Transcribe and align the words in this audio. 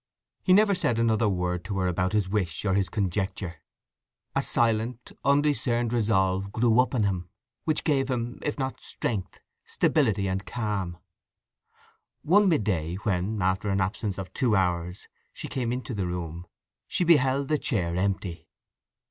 He 0.41 0.51
never 0.51 0.73
said 0.73 0.97
another 0.97 1.29
word 1.29 1.63
to 1.65 1.77
her 1.77 1.85
about 1.87 2.13
his 2.13 2.27
wish 2.27 2.65
or 2.65 2.73
his 2.73 2.89
conjecture. 2.89 3.61
A 4.35 4.41
silent, 4.41 5.11
undiscerned 5.23 5.93
resolve 5.93 6.51
grew 6.51 6.79
up 6.79 6.95
in 6.95 7.03
him, 7.03 7.29
which 7.65 7.83
gave 7.83 8.09
him, 8.09 8.39
if 8.41 8.57
not 8.57 8.81
strength, 8.81 9.39
stability 9.63 10.27
and 10.27 10.43
calm. 10.43 10.97
One 12.23 12.49
midday 12.49 12.95
when, 12.95 13.43
after 13.43 13.69
an 13.69 13.79
absence 13.79 14.17
of 14.17 14.33
two 14.33 14.55
hours, 14.55 15.07
she 15.33 15.47
came 15.47 15.71
into 15.71 15.93
the 15.93 16.07
room, 16.07 16.47
she 16.87 17.03
beheld 17.03 17.47
the 17.47 17.59
chair 17.59 17.95
empty. 17.95 18.47